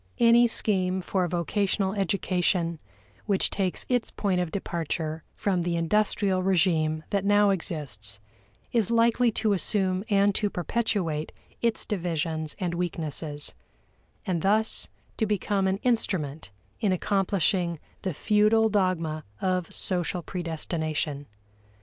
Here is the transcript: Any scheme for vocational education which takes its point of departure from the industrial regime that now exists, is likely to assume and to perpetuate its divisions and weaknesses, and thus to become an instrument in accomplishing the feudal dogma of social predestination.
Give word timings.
Any 0.17 0.47
scheme 0.47 1.01
for 1.01 1.27
vocational 1.27 1.93
education 1.93 2.79
which 3.27 3.51
takes 3.51 3.85
its 3.87 4.09
point 4.09 4.41
of 4.41 4.49
departure 4.51 5.23
from 5.35 5.61
the 5.61 5.75
industrial 5.75 6.41
regime 6.41 7.03
that 7.11 7.23
now 7.23 7.51
exists, 7.51 8.19
is 8.71 8.89
likely 8.89 9.29
to 9.33 9.53
assume 9.53 10.03
and 10.09 10.33
to 10.33 10.49
perpetuate 10.49 11.31
its 11.61 11.85
divisions 11.85 12.55
and 12.59 12.73
weaknesses, 12.73 13.53
and 14.25 14.41
thus 14.41 14.89
to 15.17 15.27
become 15.27 15.67
an 15.67 15.77
instrument 15.83 16.49
in 16.79 16.91
accomplishing 16.91 17.77
the 18.01 18.15
feudal 18.15 18.69
dogma 18.69 19.23
of 19.39 19.71
social 19.71 20.23
predestination. 20.23 21.27